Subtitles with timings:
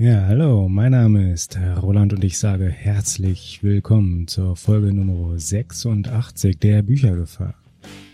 [0.00, 6.58] Ja, hallo, mein Name ist Roland und ich sage herzlich willkommen zur Folge Nummer 86
[6.58, 7.52] der Büchergefahr,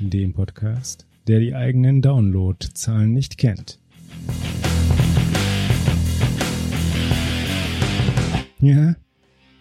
[0.01, 3.79] dem Podcast, der die eigenen Downloadzahlen nicht kennt.
[8.58, 8.97] Ja,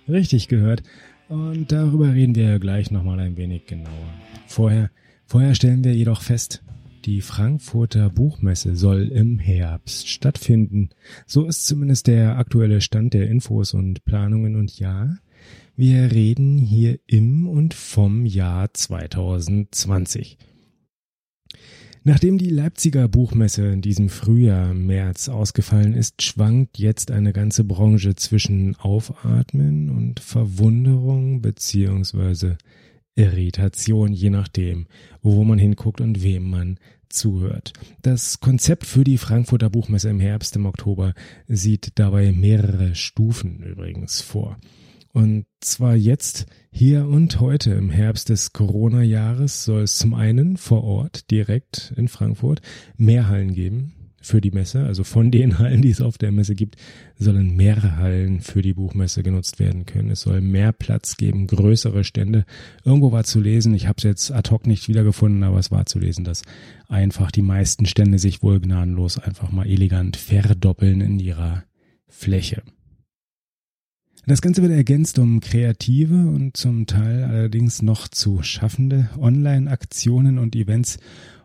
[0.10, 0.82] richtig gehört.
[1.29, 4.10] Und darüber reden wir gleich nochmal ein wenig genauer.
[4.47, 4.89] Vorher,
[5.28, 6.64] vorher stellen wir jedoch fest,
[7.05, 10.89] die Frankfurter Buchmesse soll im Herbst stattfinden.
[11.27, 15.15] So ist zumindest der aktuelle Stand der Infos und Planungen und ja,
[15.75, 20.37] wir reden hier im und vom Jahr 2020.
[22.07, 28.15] Nachdem die Leipziger Buchmesse in diesem Frühjahr, März ausgefallen ist, schwankt jetzt eine ganze Branche
[28.15, 32.58] zwischen Aufatmen und Verwunderung beziehungsweise
[33.16, 34.88] Irritation, je nachdem,
[35.22, 37.73] wo man hinguckt und wem man zuhört.
[38.02, 41.13] Das Konzept für die Frankfurter Buchmesse im Herbst, im Oktober,
[41.47, 44.58] sieht dabei mehrere Stufen übrigens vor.
[45.13, 50.83] Und zwar jetzt, hier und heute im Herbst des Corona-Jahres soll es zum einen vor
[50.83, 52.61] Ort direkt in Frankfurt
[52.97, 53.93] mehr Hallen geben,
[54.25, 54.83] für die Messe.
[54.83, 56.75] Also von den Hallen, die es auf der Messe gibt,
[57.17, 60.11] sollen mehrere Hallen für die Buchmesse genutzt werden können.
[60.11, 62.45] Es soll mehr Platz geben, größere Stände.
[62.83, 65.85] Irgendwo war zu lesen, ich habe es jetzt ad hoc nicht wiedergefunden, aber es war
[65.85, 66.41] zu lesen, dass
[66.87, 71.63] einfach die meisten Stände sich wohl gnadenlos einfach mal elegant verdoppeln in ihrer
[72.07, 72.63] Fläche.
[74.27, 80.55] Das Ganze wird ergänzt um kreative und zum Teil allerdings noch zu schaffende Online-Aktionen und
[80.55, 80.97] Events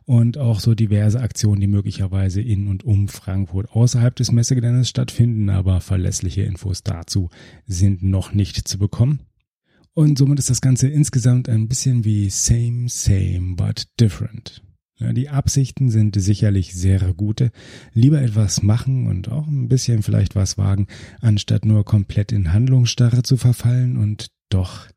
[0.04, 5.50] und auch so diverse Aktionen, die möglicherweise in und um Frankfurt außerhalb des Messegeländes stattfinden,
[5.50, 7.30] aber verlässliche Infos dazu
[7.66, 9.20] sind noch nicht zu bekommen.
[9.92, 14.62] Und somit ist das Ganze insgesamt ein bisschen wie same, same, but different.
[15.00, 17.50] Ja, die Absichten sind sicherlich sehr gute.
[17.94, 20.86] Lieber etwas machen und auch ein bisschen vielleicht was wagen,
[21.20, 24.88] anstatt nur komplett in Handlungsstarre zu verfallen und doch,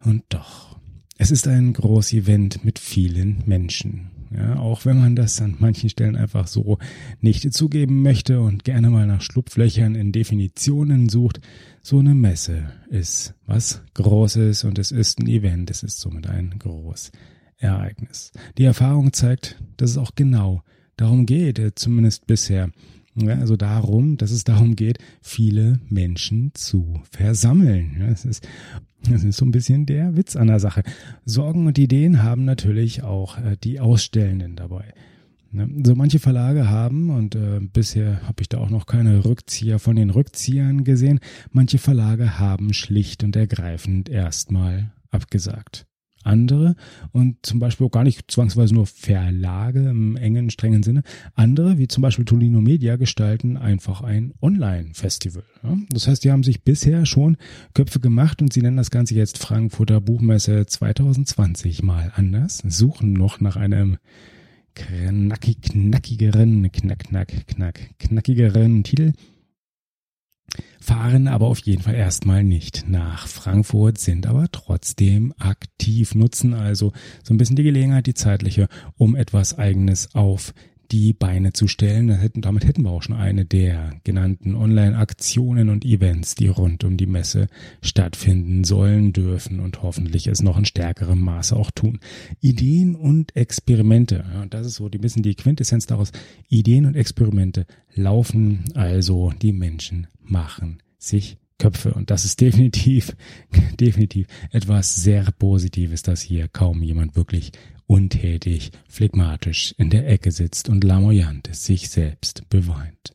[0.00, 0.78] und doch.
[1.16, 4.10] Es ist ein Groß-Event mit vielen Menschen.
[4.36, 6.78] Ja, auch wenn man das an manchen Stellen einfach so
[7.20, 11.40] nicht zugeben möchte und gerne mal nach Schlupflöchern in Definitionen sucht,
[11.82, 16.56] so eine Messe ist was Großes und es ist ein Event, es ist somit ein
[16.58, 18.32] Großereignis.
[18.58, 20.64] Die Erfahrung zeigt, dass es auch genau
[20.96, 22.70] darum geht, äh, zumindest bisher.
[23.16, 27.96] Ja, also darum, dass es darum geht, viele Menschen zu versammeln.
[28.00, 28.46] Ja, es ist
[29.10, 30.82] das ist so ein bisschen der Witz an der Sache.
[31.24, 34.94] Sorgen und Ideen haben natürlich auch äh, die Ausstellenden dabei.
[35.52, 35.68] Ne?
[35.84, 39.96] So manche Verlage haben, und äh, bisher habe ich da auch noch keine Rückzieher von
[39.96, 41.20] den Rückziehern gesehen,
[41.52, 45.86] manche Verlage haben schlicht und ergreifend erstmal abgesagt
[46.24, 46.76] andere
[47.12, 51.02] und zum Beispiel auch gar nicht zwangsweise nur Verlage im engen, strengen Sinne.
[51.34, 55.44] Andere, wie zum Beispiel Tolino Media, gestalten einfach ein Online-Festival.
[55.62, 55.76] Ja?
[55.90, 57.36] Das heißt, die haben sich bisher schon
[57.74, 63.40] Köpfe gemacht und sie nennen das Ganze jetzt Frankfurter Buchmesse 2020 mal anders, suchen noch
[63.40, 63.98] nach einem
[64.74, 69.12] knackig, knackigeren, knack, knack, knack, knackigeren Titel
[70.80, 76.92] fahren aber auf jeden Fall erstmal nicht nach Frankfurt, sind aber trotzdem aktiv, nutzen also
[77.22, 80.52] so ein bisschen die Gelegenheit, die zeitliche, um etwas eigenes auf
[80.94, 82.30] die Beine zu stellen.
[82.36, 87.08] Damit hätten wir auch schon eine der genannten Online-Aktionen und Events, die rund um die
[87.08, 87.48] Messe
[87.82, 91.98] stattfinden sollen, dürfen und hoffentlich es noch in stärkerem Maße auch tun.
[92.40, 96.12] Ideen und Experimente, ja, das ist so ein bisschen die Quintessenz daraus.
[96.48, 97.66] Ideen und Experimente
[97.96, 101.92] laufen, also die Menschen machen sich Köpfe.
[101.92, 103.16] Und das ist definitiv,
[103.80, 107.50] definitiv etwas sehr Positives, dass hier kaum jemand wirklich
[107.86, 113.14] untätig, phlegmatisch in der Ecke sitzt und lamoyant sich selbst beweint.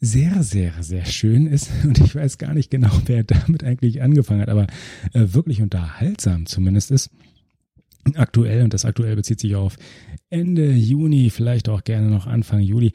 [0.00, 4.40] Sehr, sehr, sehr schön ist, und ich weiß gar nicht genau, wer damit eigentlich angefangen
[4.40, 4.66] hat, aber
[5.12, 7.10] äh, wirklich unterhaltsam zumindest ist,
[8.14, 9.76] aktuell, und das aktuell bezieht sich auf
[10.28, 12.92] Ende Juni, vielleicht auch gerne noch Anfang Juli,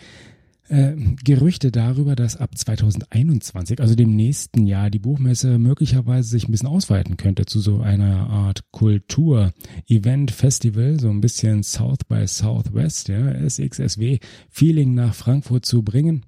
[0.69, 6.51] äh, Gerüchte darüber, dass ab 2021, also dem nächsten Jahr, die Buchmesse möglicherweise sich ein
[6.51, 9.53] bisschen ausweiten könnte zu so einer Art Kultur,
[9.87, 14.19] Event, Festival, so ein bisschen South by Southwest, ja, SXSW,
[14.49, 16.25] Feeling nach Frankfurt zu bringen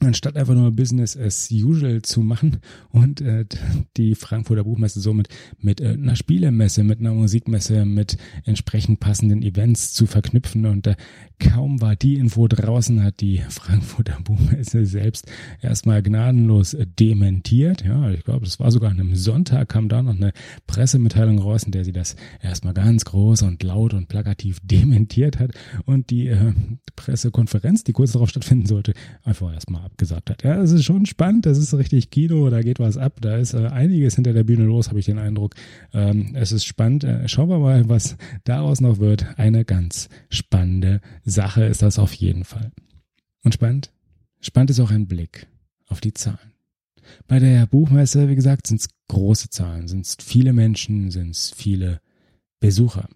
[0.00, 2.58] anstatt einfach nur Business as usual zu machen
[2.90, 3.44] und äh,
[3.96, 9.92] die Frankfurter Buchmesse somit mit äh, einer Spielemesse, mit einer Musikmesse, mit entsprechend passenden Events
[9.92, 10.64] zu verknüpfen.
[10.64, 10.96] Und äh,
[11.38, 15.30] kaum war die Info draußen, hat die Frankfurter Buchmesse selbst
[15.60, 17.84] erstmal gnadenlos äh, dementiert.
[17.84, 20.32] Ja, ich glaube, das war sogar an einem Sonntag, kam da noch eine
[20.66, 25.52] Pressemitteilung raus, in der sie das erstmal ganz groß und laut und plakativ dementiert hat
[25.84, 26.54] und die äh,
[26.96, 28.94] Pressekonferenz, die kurz darauf stattfinden sollte,
[29.24, 30.42] einfach erstmal abgesagt hat.
[30.42, 33.54] Ja, es ist schon spannend, das ist richtig Kino, da geht was ab, da ist
[33.54, 35.54] äh, einiges hinter der Bühne los, habe ich den Eindruck.
[35.92, 37.04] Ähm, es ist spannend.
[37.04, 39.26] Äh, schauen wir mal, was daraus noch wird.
[39.38, 42.70] Eine ganz spannende Sache ist das auf jeden Fall.
[43.42, 43.92] Und spannend?
[44.40, 45.46] Spannend ist auch ein Blick
[45.86, 46.38] auf die Zahlen.
[47.26, 51.50] Bei der Buchmesse, wie gesagt, sind es große Zahlen, sind es viele Menschen, sind es
[51.50, 52.00] viele
[52.60, 53.08] Besucher.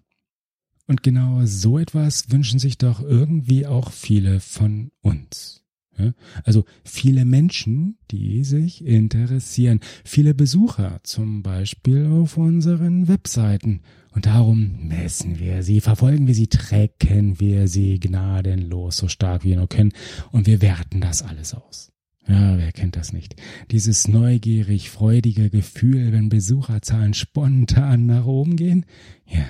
[0.87, 5.64] Und genau so etwas wünschen sich doch irgendwie auch viele von uns.
[5.97, 6.13] Ja?
[6.43, 13.81] Also viele Menschen, die sich interessieren, viele Besucher zum Beispiel auf unseren Webseiten.
[14.11, 19.49] Und darum messen wir sie, verfolgen wir sie, trecken wir sie gnadenlos so stark wie
[19.49, 19.91] wir nur können
[20.31, 21.91] und wir werten das alles aus.
[22.27, 23.35] Ja, wer kennt das nicht?
[23.71, 28.85] Dieses neugierig freudige Gefühl, wenn Besucherzahlen spontan nach oben gehen?
[29.27, 29.45] Ja,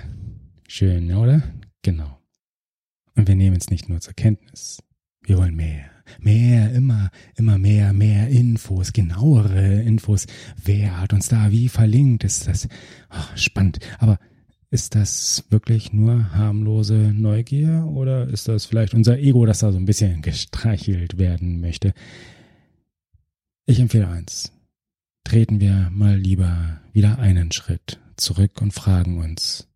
[0.68, 1.42] schön, oder?
[1.83, 2.19] Genau.
[3.15, 4.83] Und wir nehmen es nicht nur zur Kenntnis.
[5.25, 5.89] Wir wollen mehr.
[6.19, 10.27] Mehr, immer, immer mehr, mehr Infos, genauere Infos.
[10.63, 12.24] Wer hat uns da wie verlinkt?
[12.24, 12.68] Ist das
[13.10, 13.80] oh, spannend.
[13.98, 14.19] Aber
[14.69, 19.77] ist das wirklich nur harmlose Neugier oder ist das vielleicht unser Ego, das da so
[19.77, 21.94] ein bisschen gestreichelt werden möchte?
[23.66, 24.51] Ich empfehle eins.
[25.24, 29.68] Treten wir mal lieber wieder einen Schritt zurück und fragen uns,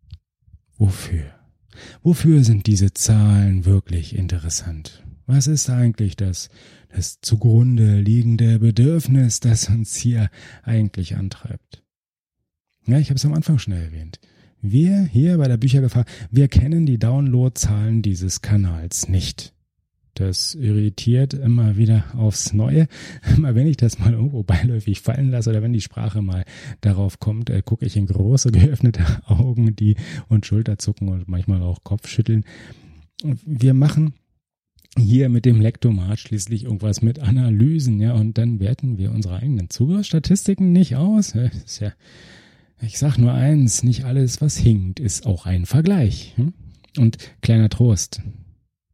[0.76, 1.24] wofür?
[2.02, 5.02] Wofür sind diese Zahlen wirklich interessant?
[5.32, 6.48] Was ist eigentlich das,
[6.88, 10.28] das zugrunde liegende Bedürfnis, das uns hier
[10.64, 11.84] eigentlich antreibt?
[12.84, 14.18] Ja, ich habe es am Anfang schon erwähnt.
[14.60, 19.54] Wir hier bei der Büchergefahr, wir kennen die Downloadzahlen dieses Kanals nicht.
[20.14, 22.88] Das irritiert immer wieder aufs Neue.
[23.36, 26.44] Immer wenn ich das mal irgendwo beiläufig fallen lasse oder wenn die Sprache mal
[26.80, 29.94] darauf kommt, äh, gucke ich in große geöffnete Augen, die
[30.26, 32.44] und Schulterzucken und manchmal auch Kopfschütteln.
[33.22, 34.14] Wir machen
[34.96, 39.70] hier mit dem Lektomat schließlich irgendwas mit Analysen, ja, und dann werten wir unsere eigenen
[39.70, 41.34] Zugriffsstatistiken nicht aus.
[41.64, 41.92] Ist ja,
[42.80, 46.34] ich sag nur eins, nicht alles, was hinkt, ist auch ein Vergleich.
[46.36, 46.54] Hm?
[46.98, 48.20] Und kleiner Trost,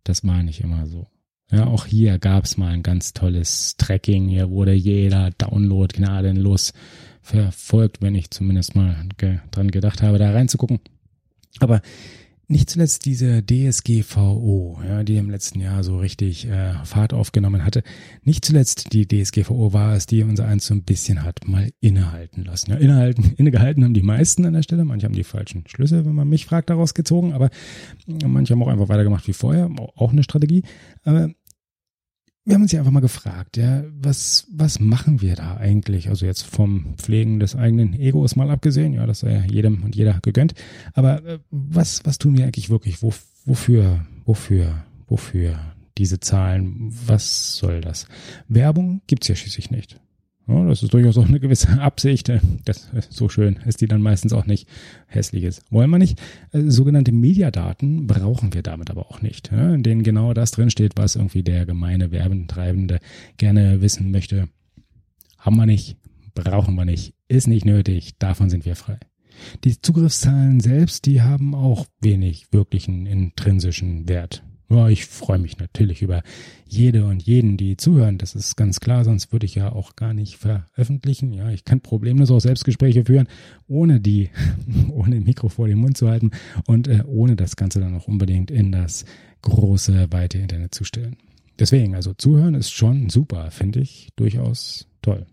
[0.05, 1.07] das meine ich immer so.
[1.51, 4.29] Ja, auch hier gab's mal ein ganz tolles Tracking.
[4.29, 6.73] Hier wurde jeder Download gnadenlos
[7.23, 10.81] verfolgt, wenn ich zumindest mal ge dran gedacht habe, da reinzugucken.
[11.61, 11.83] Aber
[12.49, 17.83] nicht zuletzt diese DSGVO, ja, die im letzten Jahr so richtig äh, Fahrt aufgenommen hatte.
[18.23, 22.45] Nicht zuletzt die DSGVO war es, die unser eins so ein bisschen hat mal innehalten
[22.45, 22.71] lassen.
[22.71, 24.85] Ja, innehalten, innegehalten haben die meisten an der Stelle.
[24.85, 27.33] Manche haben die falschen Schlüsse, wenn man mich fragt, daraus gezogen.
[27.33, 27.51] Aber
[28.07, 29.69] manche haben auch einfach weitergemacht wie vorher.
[29.97, 30.63] Auch eine Strategie.
[31.05, 31.31] Aber
[32.47, 36.09] wir haben uns ja einfach mal gefragt, ja, was, was machen wir da eigentlich?
[36.09, 39.97] Also jetzt vom Pflegen des eigenen Egos mal abgesehen, ja, das sei ja jedem und
[39.97, 40.55] jeder gegönnt.
[40.95, 43.03] Aber äh, was, was tun wir eigentlich wirklich?
[43.03, 43.13] Wo,
[43.45, 45.59] wofür, wofür, wofür
[45.99, 46.95] diese Zahlen?
[47.07, 48.07] Was soll das?
[48.47, 50.01] Werbung gibt's ja schließlich nicht.
[50.49, 52.31] Ja, das ist durchaus auch eine gewisse Absicht.
[52.65, 54.69] Das so schön ist die dann meistens auch nicht.
[55.07, 56.21] Hässliches wollen wir nicht.
[56.53, 61.17] Äh, sogenannte Mediadaten brauchen wir damit aber auch nicht, in denen genau das drinsteht, was
[61.17, 63.01] irgendwie der gemeine Werbentreibende
[63.39, 64.49] gerne wissen möchte.
[65.39, 65.97] Haben wir nicht,
[66.35, 68.99] brauchen wir nicht, ist nicht nötig, davon sind wir frei.
[69.65, 74.43] Die Zugriffszahlen selbst, die haben auch wenig wirklichen intrinsischen Wert.
[74.69, 76.23] Ja, ich freue mich natürlich über
[76.67, 78.19] jede und jeden, die zuhören.
[78.19, 81.33] Das ist ganz klar, sonst würde ich ja auch gar nicht veröffentlichen.
[81.33, 83.29] Ja, ich kann problemlos auch Selbstgespräche führen,
[83.69, 84.31] ohne die,
[84.91, 86.33] ohne Mikro vor den Mund zu halten
[86.67, 89.05] und äh, ohne das Ganze dann auch unbedingt in das
[89.43, 91.17] große, weite Internet zu stellen.
[91.59, 95.27] Deswegen, also zuhören ist schon super, finde ich durchaus toll.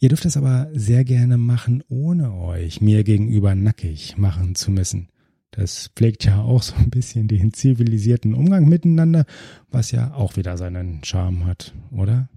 [0.00, 5.08] Ihr dürft es aber sehr gerne machen, ohne euch mir gegenüber nackig machen zu müssen.
[5.52, 9.26] Das pflegt ja auch so ein bisschen den zivilisierten Umgang miteinander,
[9.70, 12.28] was ja auch wieder seinen Charme hat, oder?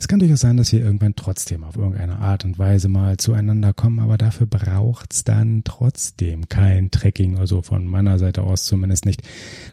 [0.00, 3.74] Es kann durchaus sein, dass wir irgendwann trotzdem auf irgendeine Art und Weise mal zueinander
[3.74, 9.20] kommen, aber dafür braucht's dann trotzdem kein Tracking, also von meiner Seite aus zumindest nicht.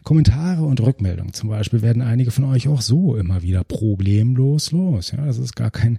[0.04, 5.12] Kommentare und Rückmeldungen zum Beispiel werden einige von euch auch so immer wieder problemlos los.
[5.12, 5.98] Ja, das ist gar kein,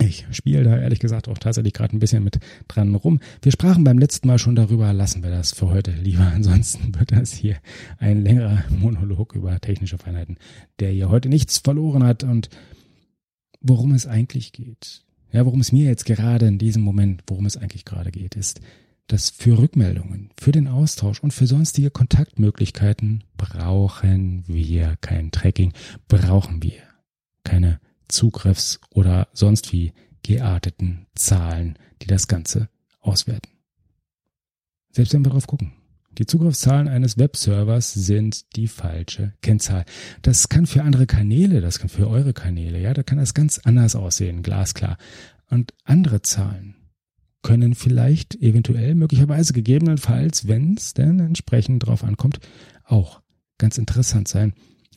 [0.00, 2.38] Ich spiele da ehrlich gesagt auch tatsächlich gerade ein bisschen mit
[2.68, 3.20] dran rum.
[3.40, 6.26] Wir sprachen beim letzten Mal schon darüber, lassen wir das für heute lieber.
[6.34, 7.56] Ansonsten wird das hier
[7.98, 10.36] ein längerer Monolog über technische Feinheiten,
[10.80, 12.50] der hier heute nichts verloren hat und
[13.60, 15.02] worum es eigentlich geht.
[15.32, 18.60] Ja, worum es mir jetzt gerade in diesem Moment, worum es eigentlich gerade geht, ist,
[19.06, 25.72] dass für Rückmeldungen, für den Austausch und für sonstige Kontaktmöglichkeiten brauchen wir kein Tracking,
[26.08, 26.82] brauchen wir
[27.44, 32.68] keine Zugriffs- oder sonst wie gearteten Zahlen, die das Ganze
[33.00, 33.50] auswerten.
[34.90, 35.72] Selbst wenn wir drauf gucken.
[36.18, 39.84] Die Zugriffszahlen eines Webservers sind die falsche Kennzahl.
[40.22, 43.58] Das kann für andere Kanäle, das kann für eure Kanäle, ja, da kann das ganz
[43.58, 44.96] anders aussehen, glasklar.
[45.50, 46.74] Und andere Zahlen
[47.42, 52.40] können vielleicht eventuell, möglicherweise gegebenenfalls, wenn es denn entsprechend drauf ankommt,
[52.84, 53.20] auch
[53.58, 54.54] ganz interessant sein.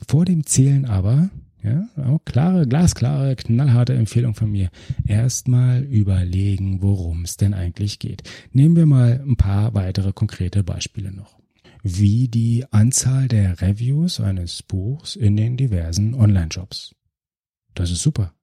[0.07, 1.29] Vor dem Zählen aber
[1.63, 4.69] ja, auch klare, glasklare, knallharte Empfehlung von mir.
[5.05, 8.23] Erstmal überlegen, worum es denn eigentlich geht.
[8.51, 11.37] Nehmen wir mal ein paar weitere konkrete Beispiele noch.
[11.83, 16.95] Wie die Anzahl der Reviews eines Buchs in den diversen Online-Shops.
[17.73, 18.33] Das ist super.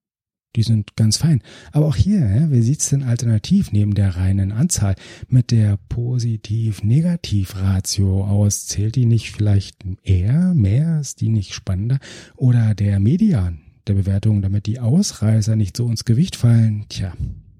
[0.57, 1.43] Die sind ganz fein.
[1.71, 4.95] Aber auch hier, wie sieht's denn alternativ neben der reinen Anzahl
[5.29, 8.65] mit der Positiv-Negativ-Ratio aus?
[8.65, 10.99] Zählt die nicht vielleicht eher, mehr?
[10.99, 11.99] Ist die nicht spannender?
[12.35, 16.85] Oder der Median der Bewertung, damit die Ausreißer nicht so ins Gewicht fallen?
[16.89, 17.13] Tja,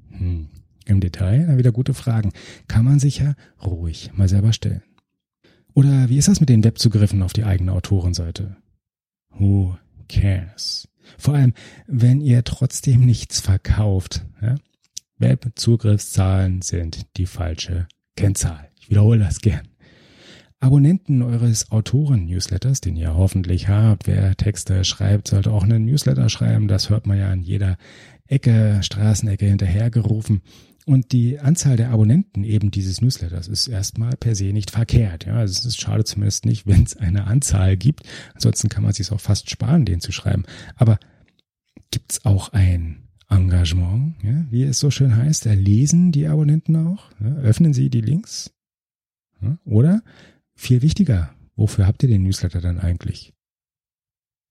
[0.10, 0.48] hm.
[0.86, 2.32] im Detail, dann wieder gute Fragen.
[2.68, 4.82] Kann man sich ja ruhig mal selber stellen.
[5.76, 8.58] Oder wie ist das mit den Webzugriffen auf die eigene Autorenseite?
[9.38, 9.78] Who
[10.08, 10.88] cares?
[11.18, 11.54] Vor allem,
[11.88, 14.26] wenn ihr trotzdem nichts verkauft.
[14.42, 14.56] Ja?
[15.18, 18.70] Webzugriffszahlen sind die falsche Kennzahl.
[18.80, 19.68] Ich wiederhole das gern.
[20.60, 26.68] Abonnenten eures Autoren-Newsletters, den ihr hoffentlich habt, wer Texte schreibt, sollte auch einen Newsletter schreiben.
[26.68, 27.78] Das hört man ja an jeder
[28.26, 30.42] Ecke, Straßenecke hinterhergerufen.
[30.88, 35.26] Und die Anzahl der Abonnenten eben dieses Newsletters ist erstmal per se nicht verkehrt.
[35.26, 38.04] Ja, also es ist schade zumindest nicht, wenn es eine Anzahl gibt.
[38.34, 40.46] Ansonsten kann man sich auch fast sparen, den zu schreiben.
[40.78, 40.98] Aber
[41.92, 45.44] gibt's auch ein Engagement, ja, wie es so schön heißt?
[45.44, 47.12] Lesen die Abonnenten auch?
[47.20, 48.54] Ja, öffnen sie die Links?
[49.42, 50.04] Ja, oder
[50.56, 53.34] viel wichtiger, wofür habt ihr den Newsletter dann eigentlich?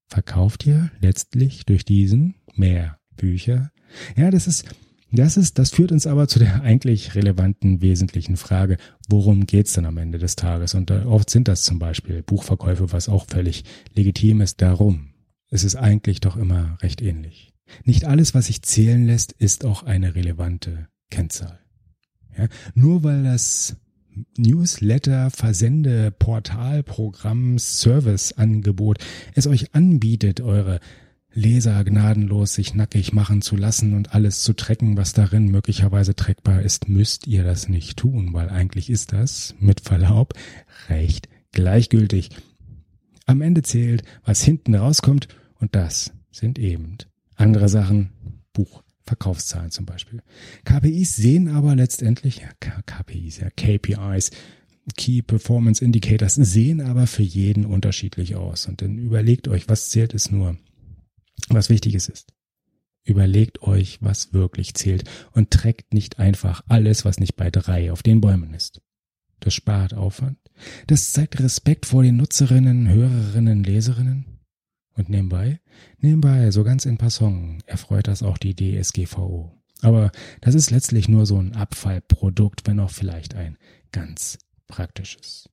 [0.09, 3.73] Verkauft ihr letztlich durch diesen mehr Bücher?
[4.19, 4.67] Ja, das ist
[5.13, 8.77] das ist, das führt uns aber zu der eigentlich relevanten, wesentlichen Frage,
[9.09, 10.75] worum geht's denn am Ende des Tages?
[10.75, 14.61] Und äh, oft sind das zum Beispiel Buchverkäufe, was auch völlig legitim ist.
[14.63, 15.11] Darum
[15.51, 17.53] ist es eigentlich doch immer recht ähnlich.
[17.85, 21.61] Nicht alles, was sich zählen lässt, ist auch eine relevante Kennzahl.
[22.37, 22.49] Ja?
[22.75, 23.77] Nur weil das
[24.37, 28.99] Newsletter, Versende, Portal, Programm, Serviceangebot
[29.35, 30.81] es euch anbietet, eure
[31.37, 36.63] Leser gnadenlos sich nackig machen zu lassen und alles zu trecken, was darin möglicherweise trackbar
[36.63, 40.33] ist, müsst ihr das nicht tun, weil eigentlich ist das, mit Verlaub,
[40.89, 42.31] recht gleichgültig.
[43.27, 45.29] Am Ende zählt, was hinten rauskommt,
[45.61, 46.97] und das sind eben
[47.35, 48.11] andere Sachen,
[48.55, 50.23] Buchverkaufszahlen zum Beispiel.
[50.65, 52.49] KPIs sehen aber letztendlich, ja,
[52.87, 54.31] KPIs, ja, KPIs,
[54.97, 58.67] Key Performance Indicators sehen aber für jeden unterschiedlich aus.
[58.67, 60.57] Und dann überlegt euch, was zählt es nur?
[61.49, 62.33] Was Wichtiges ist.
[63.05, 68.03] Überlegt euch, was wirklich zählt und trägt nicht einfach alles, was nicht bei drei auf
[68.03, 68.83] den Bäumen ist.
[69.39, 70.39] Das spart Aufwand.
[70.87, 74.41] Das zeigt Respekt vor den Nutzerinnen, Hörerinnen, Leserinnen.
[74.95, 75.61] Und nebenbei,
[75.99, 79.53] nebenbei, so ganz in Passant, erfreut das auch die DSGVO.
[79.83, 80.11] Aber
[80.41, 83.59] das ist letztlich nur so ein Abfallprodukt, wenn auch vielleicht ein
[83.93, 84.39] ganz
[84.69, 85.51] praktisches.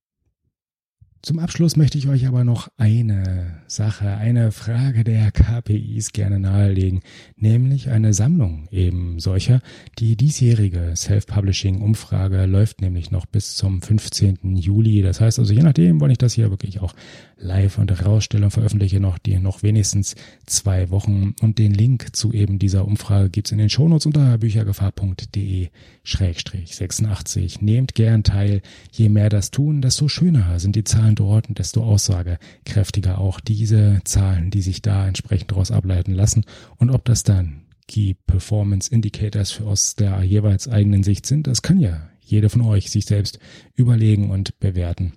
[1.25, 6.99] Zum Abschluss möchte ich euch aber noch eine Sache, eine Frage der KPIs gerne nahelegen,
[7.37, 9.61] nämlich eine Sammlung eben solcher.
[9.99, 14.57] Die diesjährige Self-Publishing-Umfrage läuft nämlich noch bis zum 15.
[14.57, 15.01] Juli.
[15.01, 16.93] Das heißt also, je nachdem, wann ich das hier wirklich auch
[17.37, 20.15] live und rausstelle und veröffentliche, noch die noch wenigstens
[20.45, 21.35] zwei Wochen.
[21.41, 25.69] Und den Link zu eben dieser Umfrage gibt's in den Shownotes unter büchergefahr.de
[26.03, 27.61] 86.
[27.61, 28.61] Nehmt gern teil.
[28.91, 34.01] Je mehr das tun, desto schöner sind die Zahlen dort und desto aussagekräftiger auch diese
[34.03, 36.46] Zahlen, die sich da entsprechend daraus ableiten lassen.
[36.77, 41.62] Und ob das dann Key Performance Indicators für aus der jeweils eigenen Sicht sind, das
[41.62, 43.39] kann ja jeder von euch sich selbst
[43.75, 45.13] überlegen und bewerten.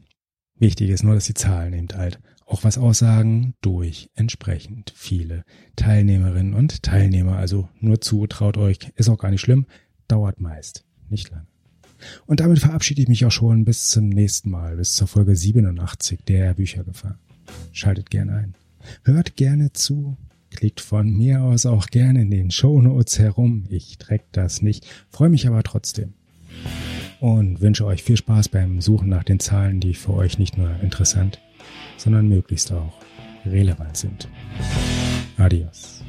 [0.59, 6.55] Wichtig ist nur, dass die Zahlen eben halt auch was aussagen durch entsprechend viele Teilnehmerinnen
[6.55, 7.37] und Teilnehmer.
[7.37, 9.67] Also nur zu, traut euch, ist auch gar nicht schlimm,
[10.09, 11.47] dauert meist nicht lang.
[12.27, 16.21] Und damit verabschiede ich mich auch schon bis zum nächsten Mal, bis zur Folge 87
[16.27, 17.19] der Büchergefahr.
[17.73, 18.55] Schaltet gerne ein.
[19.05, 20.17] Hört gerne zu.
[20.51, 23.65] Klickt von mir aus auch gerne in den Shownotes herum.
[23.69, 26.15] Ich track das nicht, freue mich aber trotzdem.
[27.21, 30.71] Und wünsche euch viel Spaß beim Suchen nach den Zahlen, die für euch nicht nur
[30.81, 31.41] interessant,
[31.97, 32.95] sondern möglichst auch
[33.45, 34.29] relevant sind.
[35.37, 36.03] Adios.